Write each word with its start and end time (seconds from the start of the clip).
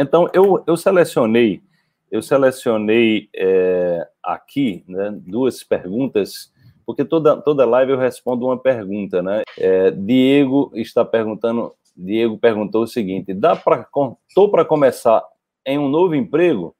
Então, 0.00 0.28
eu, 0.32 0.62
eu 0.64 0.76
selecionei, 0.76 1.60
eu 2.08 2.22
selecionei 2.22 3.28
é, 3.34 4.08
aqui 4.22 4.84
né, 4.86 5.10
duas 5.26 5.64
perguntas, 5.64 6.52
porque 6.86 7.04
toda, 7.04 7.36
toda 7.42 7.66
live 7.66 7.92
eu 7.92 7.98
respondo 7.98 8.46
uma 8.46 8.56
pergunta, 8.56 9.20
né? 9.20 9.42
É, 9.58 9.90
Diego 9.90 10.70
está 10.74 11.04
perguntando, 11.04 11.74
Diego 11.96 12.38
perguntou 12.38 12.84
o 12.84 12.86
seguinte: 12.86 13.34
dá 13.34 13.56
para 13.56 13.88
estou 14.28 14.48
para 14.48 14.64
começar 14.64 15.20
em 15.66 15.80
um 15.80 15.88
novo 15.88 16.14
emprego 16.14 16.76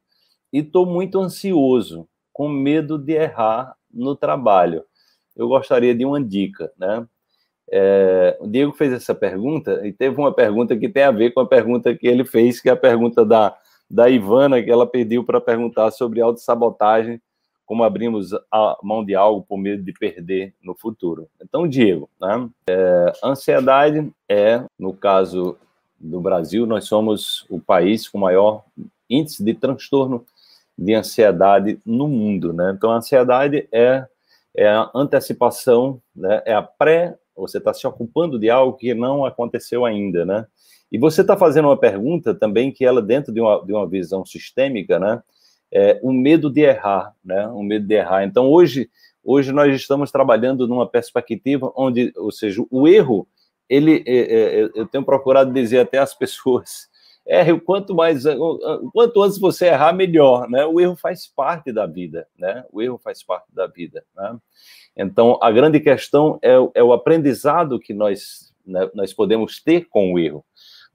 e 0.52 0.60
estou 0.60 0.86
muito 0.86 1.18
ansioso, 1.18 2.08
com 2.32 2.48
medo 2.48 2.96
de 2.96 3.14
errar 3.14 3.74
no 3.92 4.14
trabalho. 4.14 4.84
Eu 5.34 5.48
gostaria 5.48 5.92
de 5.92 6.04
uma 6.04 6.22
dica, 6.22 6.72
né? 6.78 7.04
É, 7.70 8.36
o 8.40 8.46
Diego 8.46 8.72
fez 8.72 8.92
essa 8.92 9.14
pergunta 9.14 9.86
e 9.86 9.92
teve 9.92 10.18
uma 10.18 10.32
pergunta 10.32 10.76
que 10.76 10.88
tem 10.88 11.02
a 11.02 11.10
ver 11.10 11.32
com 11.32 11.40
a 11.40 11.46
pergunta 11.46 11.94
que 11.94 12.06
ele 12.06 12.24
fez, 12.24 12.60
que 12.60 12.68
é 12.68 12.72
a 12.72 12.76
pergunta 12.76 13.24
da, 13.24 13.56
da 13.90 14.08
Ivana, 14.08 14.62
que 14.62 14.70
ela 14.70 14.86
pediu 14.86 15.24
para 15.24 15.40
perguntar 15.40 15.90
sobre 15.90 16.20
autossabotagem, 16.20 17.20
como 17.66 17.84
abrimos 17.84 18.32
a 18.50 18.78
mão 18.82 19.04
de 19.04 19.14
algo 19.14 19.44
por 19.46 19.58
medo 19.58 19.82
de 19.82 19.92
perder 19.92 20.54
no 20.62 20.74
futuro. 20.74 21.28
Então, 21.42 21.68
Diego, 21.68 22.08
né, 22.18 22.48
é, 22.70 23.12
ansiedade 23.22 24.10
é, 24.26 24.64
no 24.78 24.94
caso 24.94 25.58
do 26.00 26.20
Brasil, 26.20 26.66
nós 26.66 26.86
somos 26.86 27.44
o 27.50 27.60
país 27.60 28.08
com 28.08 28.18
maior 28.18 28.64
índice 29.10 29.44
de 29.44 29.52
transtorno 29.52 30.24
de 30.76 30.94
ansiedade 30.94 31.78
no 31.84 32.08
mundo. 32.08 32.54
Né? 32.54 32.72
Então, 32.74 32.90
a 32.90 32.96
ansiedade 32.96 33.68
é, 33.70 34.06
é 34.56 34.68
a 34.68 34.90
antecipação, 34.94 36.00
né, 36.16 36.40
é 36.46 36.54
a 36.54 36.62
pré 36.62 37.18
você 37.38 37.58
está 37.58 37.72
se 37.72 37.86
ocupando 37.86 38.38
de 38.38 38.50
algo 38.50 38.76
que 38.76 38.94
não 38.94 39.24
aconteceu 39.24 39.84
ainda, 39.84 40.24
né? 40.24 40.46
E 40.90 40.98
você 40.98 41.20
está 41.20 41.36
fazendo 41.36 41.66
uma 41.66 41.76
pergunta 41.76 42.34
também 42.34 42.72
que 42.72 42.84
ela, 42.84 43.02
dentro 43.02 43.32
de 43.32 43.40
uma, 43.40 43.64
de 43.64 43.72
uma 43.72 43.86
visão 43.86 44.24
sistêmica, 44.24 44.98
né? 44.98 45.22
É, 45.70 46.00
o 46.02 46.12
medo 46.12 46.50
de 46.50 46.62
errar, 46.62 47.14
né? 47.24 47.46
O 47.48 47.62
medo 47.62 47.86
de 47.86 47.94
errar. 47.94 48.24
Então, 48.24 48.48
hoje, 48.48 48.90
hoje 49.22 49.52
nós 49.52 49.74
estamos 49.74 50.10
trabalhando 50.10 50.66
numa 50.66 50.88
perspectiva 50.88 51.70
onde, 51.76 52.12
ou 52.16 52.32
seja, 52.32 52.64
o 52.70 52.88
erro, 52.88 53.28
ele, 53.68 54.02
é, 54.06 54.16
é, 54.16 54.60
é 54.60 54.70
eu 54.74 54.86
tenho 54.86 55.04
procurado 55.04 55.52
dizer 55.52 55.80
até 55.80 55.98
às 55.98 56.14
pessoas, 56.14 56.88
erre 57.28 57.52
o 57.52 57.60
quanto 57.60 57.94
mais, 57.94 58.24
quanto 58.92 59.22
antes 59.22 59.38
você 59.38 59.66
errar, 59.66 59.92
melhor, 59.92 60.48
né? 60.48 60.64
O 60.64 60.80
erro 60.80 60.96
faz 60.96 61.26
parte 61.26 61.70
da 61.70 61.84
vida, 61.84 62.26
né? 62.38 62.64
O 62.72 62.80
erro 62.80 62.98
faz 62.98 63.22
parte 63.22 63.54
da 63.54 63.66
vida, 63.66 64.02
né? 64.16 64.36
Então, 64.96 65.38
a 65.42 65.52
grande 65.52 65.78
questão 65.78 66.38
é, 66.42 66.54
é 66.74 66.82
o 66.82 66.92
aprendizado 66.92 67.78
que 67.78 67.92
nós, 67.92 68.52
né, 68.66 68.90
nós 68.94 69.12
podemos 69.12 69.62
ter 69.62 69.86
com 69.88 70.14
o 70.14 70.18
erro. 70.18 70.44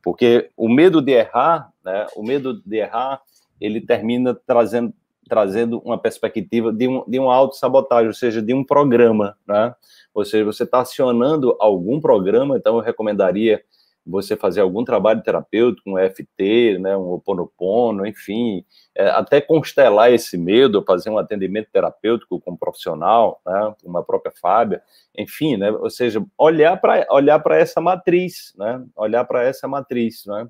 Porque 0.02 0.50
o 0.58 0.68
medo 0.68 1.02
de 1.02 1.14
errar, 1.14 1.72
né, 1.86 2.08
o 2.16 2.24
medo 2.24 2.62
de 2.66 2.78
errar, 2.78 3.22
ele 3.62 3.80
termina 3.80 4.36
trazendo, 4.46 4.94
trazendo 5.30 5.80
uma 5.86 5.98
perspectiva 5.98 6.74
de, 6.74 6.88
um, 6.88 7.06
de 7.08 7.18
uma 7.18 7.34
autossabotagem, 7.34 8.08
ou 8.08 8.14
seja, 8.14 8.42
de 8.42 8.54
um 8.54 8.64
programa, 8.66 9.38
né? 9.48 9.74
Ou 10.14 10.26
seja, 10.26 10.44
você 10.44 10.64
está 10.64 10.82
acionando 10.82 11.56
algum 11.60 12.02
programa, 12.02 12.58
então 12.58 12.76
eu 12.76 12.82
recomendaria 12.82 13.64
você 14.06 14.36
fazer 14.36 14.62
algum 14.62 14.84
trabalho 14.84 15.22
terapêutico, 15.24 15.90
um 15.90 15.98
EFT, 15.98 16.78
né, 16.80 16.96
um 16.96 17.14
Oponopono, 17.14 18.06
enfim, 18.06 18.66
é, 18.96 19.08
até 19.10 19.40
constelar 19.40 20.12
esse 20.12 20.38
medo, 20.38 20.84
fazer 20.86 21.10
um 21.10 21.18
atendimento 21.18 21.70
terapêutico 21.72 22.40
com 22.40 22.52
um 22.52 22.58
profissional, 22.58 23.42
né, 23.46 23.74
uma 23.84 24.04
própria 24.04 24.34
Fábia, 24.42 24.82
enfim, 25.18 25.56
né, 25.56 25.72
ou 25.72 25.90
seja, 25.90 26.24
olhar 26.38 26.76
para 26.80 27.08
olhar 27.10 27.42
essa 27.52 27.80
matriz, 27.80 28.54
né, 28.58 28.84
olhar 28.96 29.24
para 29.26 29.44
essa 29.44 29.68
matriz, 29.68 30.26
né, 30.26 30.48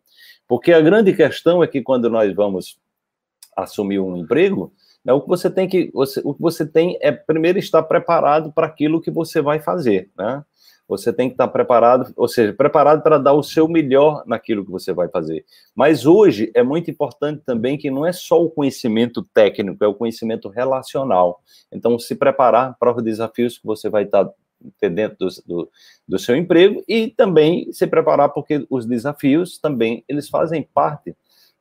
porque 0.48 0.74
a 0.74 0.82
grande 0.82 1.14
questão 1.14 1.64
é 1.64 1.68
que 1.68 1.82
quando 1.82 2.10
nós 2.10 2.34
vamos 2.34 2.80
assumir 3.56 4.00
um 4.00 4.18
emprego, 4.18 4.74
né, 5.06 5.14
o 5.14 5.22
que 5.22 5.28
você 5.28 5.50
tem 5.50 5.68
que 5.68 5.92
você, 5.94 6.22
o 6.24 6.34
que 6.34 6.42
você 6.42 6.66
tem 6.66 6.98
é 7.02 7.12
primeiro 7.12 7.60
estar 7.60 7.84
preparado 7.84 8.52
para 8.52 8.66
aquilo 8.66 9.02
que 9.02 9.12
você 9.12 9.42
vai 9.42 9.60
fazer, 9.60 10.10
né? 10.18 10.44
Você 10.98 11.12
tem 11.12 11.28
que 11.28 11.34
estar 11.34 11.48
preparado, 11.48 12.14
ou 12.16 12.28
seja, 12.28 12.54
preparado 12.54 13.02
para 13.02 13.18
dar 13.18 13.34
o 13.34 13.44
seu 13.44 13.68
melhor 13.68 14.24
naquilo 14.26 14.64
que 14.64 14.72
você 14.72 14.94
vai 14.94 15.08
fazer. 15.08 15.44
Mas 15.76 16.06
hoje 16.06 16.52
é 16.54 16.62
muito 16.62 16.92
importante 16.92 17.42
também 17.46 17.78
que 17.78 17.90
não 17.90 18.06
é 18.06 18.14
só 18.14 18.42
o 18.42 18.50
conhecimento 18.50 19.24
técnico, 19.34 19.84
é 19.84 19.88
o 19.88 19.94
conhecimento 19.94 20.50
relacional. 20.50 21.42
Então, 21.72 21.98
se 21.98 22.16
preparar 22.16 22.78
para 22.80 22.96
os 22.96 23.04
desafios 23.04 23.58
que 23.58 23.66
você 23.66 23.90
vai 23.90 24.04
estar 24.04 24.30
dentro 24.82 25.18
do, 25.18 25.28
do, 25.46 25.70
do 26.08 26.20
seu 26.20 26.36
emprego 26.36 26.84
e 26.88 27.10
também 27.10 27.72
se 27.74 27.86
preparar 27.86 28.30
porque 28.30 28.66
os 28.70 28.86
desafios 28.86 29.58
também 29.58 30.06
eles 30.08 30.30
fazem 30.30 30.68
parte 30.74 31.14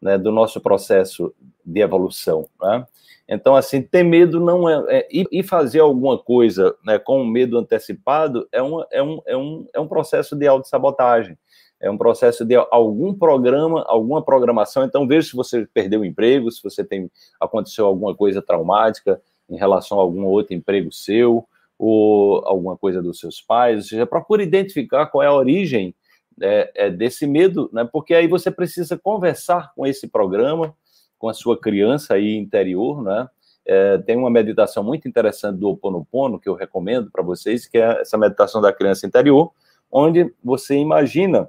né, 0.03 0.19
do 0.19 0.33
nosso 0.33 0.61
processo 0.61 1.33
de 1.65 1.81
evolução. 1.81 2.45
Né? 2.61 2.85
Então, 3.29 3.55
assim, 3.55 3.81
ter 3.81 4.03
medo 4.03 4.41
não 4.41 4.69
é, 4.69 4.85
é 4.89 5.09
e 5.11 5.43
fazer 5.43 5.79
alguma 5.79 6.19
coisa 6.19 6.75
né, 6.85 6.99
com 6.99 7.25
medo 7.25 7.57
antecipado 7.57 8.49
é, 8.53 8.59
é, 8.59 8.63
um, 8.63 8.83
é, 8.91 9.37
um, 9.37 9.67
é 9.73 9.81
um 9.81 9.87
processo 9.87 10.35
de 10.35 10.47
autossabotagem, 10.47 11.39
é 11.81 11.91
um 11.91 11.97
processo 11.97 12.45
de 12.45 12.55
algum 12.71 13.15
programa, 13.15 13.85
alguma 13.87 14.23
programação. 14.23 14.85
Então, 14.85 15.07
veja 15.07 15.29
se 15.29 15.37
você 15.37 15.67
perdeu 15.73 16.01
o 16.01 16.05
emprego, 16.05 16.51
se 16.51 16.63
você 16.63 16.85
tem 16.85 17.11
aconteceu 17.41 17.87
alguma 17.87 18.15
coisa 18.15 18.43
traumática 18.43 19.21
em 19.49 19.57
relação 19.57 19.99
a 19.99 20.03
algum 20.03 20.25
outro 20.25 20.55
emprego 20.55 20.93
seu, 20.93 21.47
ou 21.79 22.45
alguma 22.47 22.77
coisa 22.77 23.03
dos 23.03 23.19
seus 23.19 23.41
pais, 23.41 23.77
ou 23.79 23.83
seja, 23.83 24.07
procure 24.07 24.45
identificar 24.45 25.07
qual 25.07 25.23
é 25.23 25.27
a 25.27 25.35
origem 25.35 25.95
é, 26.41 26.73
é, 26.75 26.91
desse 26.91 27.27
medo, 27.27 27.69
né? 27.73 27.85
Porque 27.85 28.15
aí 28.15 28.27
você 28.27 28.51
precisa 28.51 28.99
conversar 28.99 29.73
com 29.75 29.87
esse 29.87 30.09
programa, 30.09 30.75
com 31.19 31.29
a 31.29 31.35
sua 31.35 31.59
criança 31.59 32.15
aí 32.15 32.37
interior, 32.37 33.03
né? 33.03 33.29
É, 33.65 33.99
tem 33.99 34.17
uma 34.17 34.31
meditação 34.31 34.83
muito 34.83 35.07
interessante 35.07 35.59
do 35.59 35.69
Ho 35.69 35.73
Oponopono 35.73 36.39
que 36.39 36.49
eu 36.49 36.55
recomendo 36.55 37.11
para 37.11 37.23
vocês, 37.23 37.67
que 37.67 37.79
é 37.79 38.01
essa 38.01 38.19
meditação 38.19 38.61
da 38.61 38.73
criança 38.73 39.07
interior, 39.07 39.53
onde 39.91 40.35
você 40.43 40.77
imagina 40.77 41.49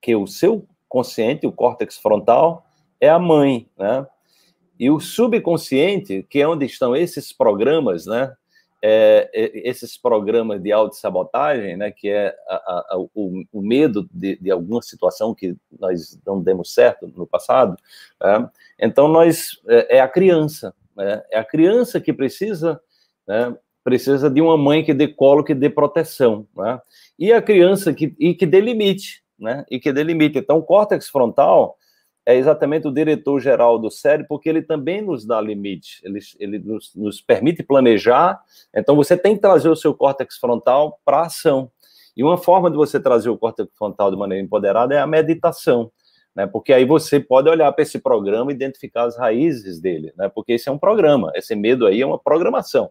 que 0.00 0.14
o 0.16 0.26
seu 0.26 0.66
consciente, 0.88 1.46
o 1.46 1.52
córtex 1.52 1.98
frontal, 1.98 2.66
é 3.00 3.08
a 3.08 3.18
mãe, 3.18 3.68
né? 3.76 4.06
E 4.78 4.90
o 4.90 5.00
subconsciente, 5.00 6.24
que 6.30 6.40
é 6.40 6.48
onde 6.48 6.64
estão 6.64 6.94
esses 6.94 7.32
programas, 7.32 8.06
né? 8.06 8.32
É, 8.80 9.28
é, 9.34 9.68
esses 9.68 9.96
programas 9.96 10.62
de 10.62 10.70
autossabotagem, 10.70 11.76
né, 11.76 11.90
que 11.90 12.08
é 12.08 12.32
a, 12.48 12.54
a, 12.54 12.98
o, 13.12 13.44
o, 13.52 13.60
medo 13.60 14.08
de, 14.12 14.36
de, 14.36 14.52
alguma 14.52 14.80
situação 14.82 15.34
que 15.34 15.56
nós 15.80 16.16
não 16.24 16.40
demos 16.40 16.72
certo 16.72 17.08
no 17.16 17.26
passado, 17.26 17.76
né? 18.22 18.48
então 18.78 19.08
nós 19.08 19.60
é, 19.66 19.96
é 19.96 20.00
a 20.00 20.06
criança, 20.06 20.72
né? 20.96 21.20
é 21.28 21.40
a 21.40 21.44
criança 21.44 22.00
que 22.00 22.12
precisa, 22.12 22.80
né, 23.26 23.52
precisa 23.82 24.30
de 24.30 24.40
uma 24.40 24.56
mãe 24.56 24.84
que 24.84 24.94
dê 24.94 25.08
colo, 25.08 25.42
que 25.42 25.54
dê 25.54 25.68
proteção, 25.68 26.46
né? 26.56 26.80
e 27.18 27.32
a 27.32 27.42
criança 27.42 27.92
que, 27.92 28.14
e 28.16 28.32
que 28.32 28.46
dê 28.46 28.60
limite, 28.60 29.24
né, 29.36 29.66
e 29.68 29.80
que 29.80 29.92
dê 29.92 30.04
limite. 30.04 30.38
Então 30.38 30.58
o 30.58 30.62
córtex 30.62 31.08
frontal 31.08 31.76
é 32.28 32.36
exatamente 32.36 32.86
o 32.86 32.92
diretor-geral 32.92 33.78
do 33.78 33.90
cérebro, 33.90 34.26
porque 34.28 34.50
ele 34.50 34.60
também 34.60 35.00
nos 35.00 35.24
dá 35.24 35.40
limite, 35.40 35.98
ele, 36.04 36.18
ele 36.38 36.58
nos, 36.58 36.94
nos, 36.94 37.22
permite 37.22 37.62
planejar. 37.62 38.38
Então, 38.76 38.94
você 38.94 39.16
tem 39.16 39.34
que 39.34 39.40
trazer 39.40 39.70
o 39.70 39.74
seu 39.74 39.94
córtex 39.94 40.36
frontal 40.36 41.00
para 41.06 41.20
a 41.20 41.26
ação. 41.26 41.70
E 42.14 42.22
uma 42.22 42.36
forma 42.36 42.70
de 42.70 42.76
você 42.76 43.00
trazer 43.00 43.30
o 43.30 43.38
córtex 43.38 43.70
frontal 43.78 44.10
de 44.10 44.18
maneira 44.18 44.44
empoderada 44.44 44.94
é 44.94 44.98
a 44.98 45.06
meditação, 45.06 45.90
né? 46.36 46.46
Porque 46.46 46.70
aí 46.70 46.84
você 46.84 47.18
pode 47.18 47.48
olhar 47.48 47.72
para 47.72 47.82
esse 47.82 47.98
programa 47.98 48.52
e 48.52 48.54
identificar 48.54 49.04
as 49.04 49.16
raízes 49.16 49.80
dele, 49.80 50.12
né? 50.14 50.28
Porque 50.28 50.52
esse 50.52 50.68
é 50.68 50.72
um 50.72 50.78
programa, 50.78 51.32
esse 51.34 51.56
medo 51.56 51.86
aí 51.86 52.02
é 52.02 52.06
uma 52.06 52.18
programação, 52.18 52.90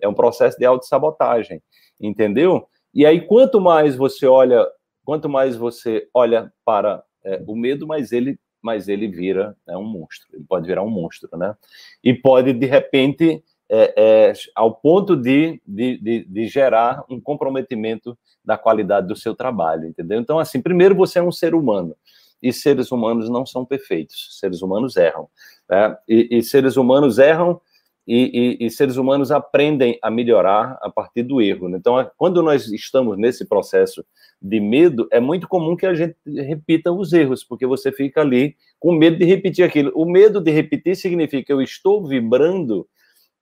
é 0.00 0.08
um 0.08 0.14
processo 0.14 0.58
de 0.58 0.64
autossabotagem, 0.64 1.60
entendeu? 2.00 2.66
E 2.94 3.04
aí, 3.04 3.20
quanto 3.20 3.60
mais 3.60 3.96
você 3.96 4.26
olha, 4.26 4.66
quanto 5.04 5.28
mais 5.28 5.56
você 5.56 6.08
olha 6.14 6.50
para 6.64 7.04
é, 7.22 7.44
o 7.46 7.54
medo, 7.54 7.86
mais 7.86 8.12
ele 8.12 8.38
mas 8.62 8.88
ele 8.88 9.08
vira 9.08 9.56
né, 9.66 9.76
um 9.76 9.84
monstro. 9.84 10.28
Ele 10.32 10.44
pode 10.48 10.66
virar 10.66 10.82
um 10.82 10.90
monstro, 10.90 11.28
né? 11.36 11.54
E 12.02 12.12
pode, 12.14 12.52
de 12.52 12.66
repente, 12.66 13.42
é, 13.68 13.94
é, 13.96 14.32
ao 14.54 14.74
ponto 14.74 15.14
de, 15.16 15.60
de, 15.66 15.98
de, 15.98 16.24
de, 16.24 16.46
gerar 16.46 17.04
um 17.08 17.20
comprometimento 17.20 18.18
da 18.44 18.56
qualidade 18.56 19.06
do 19.06 19.16
seu 19.16 19.34
trabalho, 19.34 19.86
entendeu? 19.86 20.18
Então, 20.18 20.38
assim, 20.38 20.60
primeiro 20.60 20.94
você 20.94 21.18
é 21.18 21.22
um 21.22 21.32
ser 21.32 21.54
humano, 21.54 21.94
e 22.42 22.52
seres 22.52 22.90
humanos 22.90 23.28
não 23.28 23.44
são 23.44 23.64
perfeitos, 23.64 24.38
seres 24.38 24.62
humanos 24.62 24.96
erram, 24.96 25.28
né? 25.68 25.96
e, 26.08 26.38
e 26.38 26.42
seres 26.42 26.76
humanos 26.76 27.18
erram 27.18 27.60
e, 28.08 28.56
e, 28.62 28.66
e, 28.66 28.70
seres 28.70 28.96
humanos 28.96 29.30
aprendem 29.30 29.98
a 30.00 30.10
melhorar 30.10 30.78
a 30.80 30.88
partir 30.88 31.22
do 31.22 31.42
erro. 31.42 31.68
Né? 31.68 31.76
Então, 31.76 32.10
quando 32.16 32.42
nós 32.42 32.66
estamos 32.68 33.18
nesse 33.18 33.46
processo 33.46 34.02
de 34.40 34.58
medo, 34.58 35.06
é 35.12 35.20
muito 35.20 35.46
comum 35.46 35.76
que 35.76 35.84
a 35.84 35.94
gente 35.94 36.16
repita 36.26 36.90
os 36.90 37.12
erros, 37.12 37.44
porque 37.44 37.66
você 37.66 37.92
fica 37.92 38.22
ali 38.22 38.56
com 38.80 38.92
medo 38.92 39.18
de 39.18 39.26
repetir 39.26 39.62
aquilo. 39.62 39.92
O 39.94 40.06
medo 40.06 40.40
de 40.40 40.50
repetir 40.50 40.96
significa 40.96 41.44
que 41.44 41.52
eu 41.52 41.60
estou 41.60 42.02
vibrando 42.06 42.88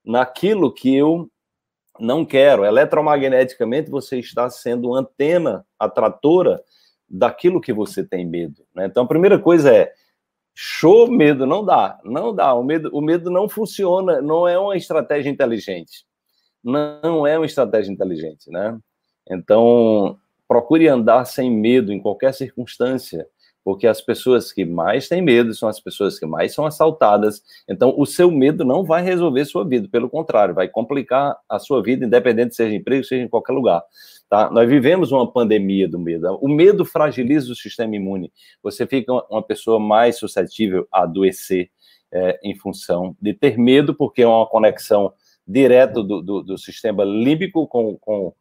naquilo 0.04 0.74
que 0.74 0.96
eu 0.96 1.30
não 2.00 2.24
quero. 2.24 2.64
Eletromagneticamente, 2.64 3.88
você 3.88 4.18
está 4.18 4.50
sendo 4.50 4.92
antena 4.92 5.64
atratora 5.78 6.60
daquilo 7.08 7.60
que 7.60 7.72
você 7.72 8.02
tem 8.02 8.26
medo. 8.26 8.64
Né? 8.74 8.86
Então, 8.86 9.04
a 9.04 9.08
primeira 9.08 9.38
coisa 9.38 9.72
é 9.72 9.92
Show 10.58 11.10
medo, 11.10 11.44
não 11.44 11.62
dá, 11.62 12.00
não 12.02 12.34
dá. 12.34 12.54
O 12.54 12.64
medo, 12.64 12.88
o 12.90 13.02
medo 13.02 13.30
não 13.30 13.46
funciona, 13.46 14.22
não 14.22 14.48
é 14.48 14.58
uma 14.58 14.74
estratégia 14.74 15.28
inteligente. 15.28 16.06
Não 16.64 17.26
é 17.26 17.36
uma 17.36 17.44
estratégia 17.44 17.92
inteligente, 17.92 18.50
né? 18.50 18.78
Então, 19.28 20.18
procure 20.48 20.88
andar 20.88 21.26
sem 21.26 21.50
medo 21.50 21.92
em 21.92 22.00
qualquer 22.00 22.32
circunstância, 22.32 23.28
porque 23.66 23.88
as 23.88 24.00
pessoas 24.00 24.52
que 24.52 24.64
mais 24.64 25.08
têm 25.08 25.20
medo 25.20 25.52
são 25.52 25.68
as 25.68 25.80
pessoas 25.80 26.20
que 26.20 26.24
mais 26.24 26.54
são 26.54 26.64
assaltadas. 26.64 27.42
Então, 27.68 27.92
o 27.98 28.06
seu 28.06 28.30
medo 28.30 28.64
não 28.64 28.84
vai 28.84 29.02
resolver 29.02 29.44
sua 29.44 29.66
vida, 29.66 29.88
pelo 29.90 30.08
contrário, 30.08 30.54
vai 30.54 30.68
complicar 30.68 31.36
a 31.48 31.58
sua 31.58 31.82
vida, 31.82 32.06
independente 32.06 32.54
seja 32.54 32.72
emprego, 32.72 33.02
seja 33.02 33.24
em 33.24 33.28
qualquer 33.28 33.52
lugar. 33.52 33.82
Tá? 34.30 34.48
Nós 34.52 34.68
vivemos 34.68 35.10
uma 35.10 35.28
pandemia 35.28 35.88
do 35.88 35.98
medo. 35.98 36.38
O 36.40 36.48
medo 36.48 36.84
fragiliza 36.84 37.50
o 37.50 37.56
sistema 37.56 37.96
imune. 37.96 38.32
Você 38.62 38.86
fica 38.86 39.12
uma 39.28 39.42
pessoa 39.42 39.80
mais 39.80 40.16
suscetível 40.16 40.86
a 40.92 41.02
adoecer 41.02 41.68
é, 42.12 42.38
em 42.44 42.54
função 42.54 43.16
de 43.20 43.34
ter 43.34 43.58
medo, 43.58 43.96
porque 43.96 44.22
é 44.22 44.28
uma 44.28 44.46
conexão 44.46 45.12
direta 45.44 46.04
do, 46.04 46.22
do, 46.22 46.40
do 46.40 46.56
sistema 46.56 47.02
límbico 47.02 47.66
com, 47.66 47.98
com, 47.98 48.32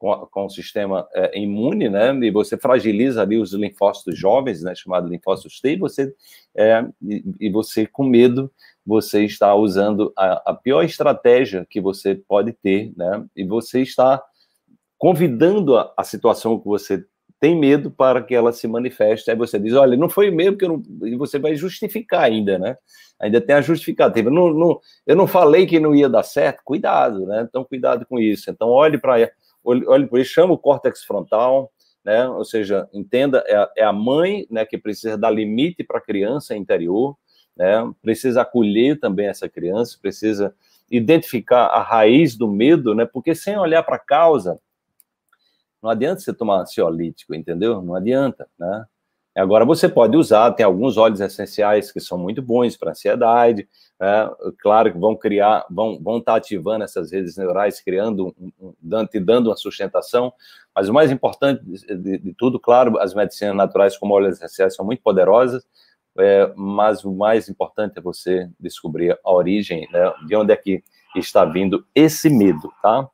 com, 0.00 0.26
com 0.30 0.46
o 0.46 0.50
sistema 0.50 1.06
é, 1.14 1.38
imune, 1.38 1.90
né? 1.90 2.12
E 2.22 2.30
você 2.30 2.56
fragiliza 2.56 3.20
ali 3.20 3.36
os 3.36 3.52
linfócitos 3.52 4.18
jovens, 4.18 4.62
né? 4.62 4.74
Chamado 4.74 5.06
linfócitos 5.06 5.60
T, 5.60 5.74
e 5.74 5.76
você, 5.76 6.12
é, 6.56 6.84
e, 7.02 7.22
e 7.38 7.50
você 7.50 7.86
com 7.86 8.02
medo 8.02 8.50
você 8.84 9.24
está 9.24 9.54
usando 9.54 10.10
a, 10.16 10.50
a, 10.50 10.54
pior 10.54 10.82
estratégia 10.82 11.66
que 11.68 11.82
você 11.82 12.14
pode 12.14 12.52
ter, 12.54 12.92
né? 12.96 13.24
E 13.36 13.44
você 13.44 13.82
está 13.82 14.20
convidando 14.96 15.76
a, 15.76 15.92
a, 15.96 16.02
situação 16.02 16.58
que 16.58 16.66
você 16.66 17.04
tem 17.38 17.54
medo 17.54 17.90
para 17.90 18.22
que 18.22 18.34
ela 18.34 18.52
se 18.52 18.66
manifeste. 18.66 19.30
Aí 19.30 19.36
você 19.36 19.58
diz, 19.58 19.74
olha, 19.74 19.98
não 19.98 20.08
foi 20.08 20.30
mesmo 20.30 20.56
que 20.56 20.64
eu 20.64 20.70
não... 20.70 21.06
E 21.06 21.14
você 21.14 21.38
vai 21.38 21.54
justificar 21.54 22.22
ainda, 22.22 22.58
né? 22.58 22.76
Ainda 23.20 23.38
tem 23.40 23.54
a 23.54 23.60
justificativa. 23.60 24.30
Não, 24.30 24.52
não, 24.52 24.80
eu 25.06 25.14
não 25.14 25.26
falei 25.26 25.66
que 25.66 25.78
não 25.78 25.94
ia 25.94 26.08
dar 26.08 26.22
certo. 26.22 26.62
Cuidado, 26.64 27.26
né? 27.26 27.46
Então, 27.46 27.64
cuidado 27.64 28.06
com 28.06 28.18
isso. 28.18 28.50
Então, 28.50 28.68
olhe 28.68 28.96
para 28.98 29.30
olhe, 29.64 30.06
por 30.06 30.18
isso, 30.20 30.32
chama 30.32 30.54
o 30.54 30.58
córtex 30.58 31.04
frontal, 31.04 31.72
né? 32.04 32.28
Ou 32.28 32.44
seja, 32.44 32.88
entenda, 32.92 33.44
é 33.46 33.56
a, 33.56 33.70
é 33.78 33.84
a 33.84 33.92
mãe 33.92 34.46
né, 34.50 34.64
que 34.64 34.78
precisa 34.78 35.18
dar 35.18 35.30
limite 35.30 35.84
para 35.84 35.98
a 35.98 36.02
criança 36.02 36.56
interior, 36.56 37.16
né? 37.56 37.90
Precisa 38.02 38.42
acolher 38.42 38.98
também 38.98 39.26
essa 39.26 39.48
criança, 39.48 39.98
precisa 40.00 40.54
identificar 40.90 41.66
a 41.66 41.82
raiz 41.82 42.36
do 42.36 42.48
medo, 42.48 42.94
né? 42.94 43.04
Porque 43.04 43.34
sem 43.34 43.56
olhar 43.56 43.82
para 43.82 43.96
a 43.96 44.00
causa, 44.00 44.60
não 45.82 45.90
adianta 45.90 46.20
você 46.20 46.32
tomar 46.32 46.60
ansiolítico, 46.60 47.34
entendeu? 47.34 47.80
Não 47.80 47.94
adianta, 47.94 48.48
né? 48.58 48.84
Agora 49.40 49.64
você 49.64 49.88
pode 49.88 50.16
usar, 50.16 50.52
tem 50.52 50.64
alguns 50.64 50.96
óleos 50.96 51.20
essenciais 51.20 51.90
que 51.90 52.00
são 52.00 52.18
muito 52.18 52.42
bons 52.42 52.76
para 52.76 52.90
ansiedade, 52.90 53.68
né? 53.98 54.30
claro 54.60 54.92
que 54.92 54.98
vão 54.98 55.16
criar, 55.16 55.64
vão, 55.70 55.98
vão 56.02 56.18
estar 56.18 56.32
tá 56.32 56.38
ativando 56.38 56.84
essas 56.84 57.12
redes 57.12 57.36
neurais, 57.36 57.80
criando, 57.80 58.34
dando, 58.80 59.08
dando 59.22 59.50
uma 59.50 59.56
sustentação, 59.56 60.32
mas 60.74 60.88
o 60.88 60.92
mais 60.92 61.10
importante 61.10 61.62
de, 61.64 62.18
de, 62.18 62.34
tudo, 62.34 62.58
claro, 62.58 62.98
as 62.98 63.14
medicinas 63.14 63.56
naturais 63.56 63.96
como 63.96 64.14
óleos 64.14 64.36
essenciais 64.36 64.74
são 64.74 64.84
muito 64.84 65.02
poderosas, 65.02 65.64
é, 66.18 66.52
mas 66.56 67.04
o 67.04 67.12
mais 67.12 67.48
importante 67.48 67.98
é 67.98 68.02
você 68.02 68.50
descobrir 68.58 69.18
a 69.24 69.32
origem, 69.32 69.88
né? 69.92 70.12
de 70.26 70.36
onde 70.36 70.52
é 70.52 70.56
que 70.56 70.82
está 71.16 71.44
vindo 71.44 71.84
esse 71.94 72.28
medo, 72.28 72.72
tá? 72.82 73.08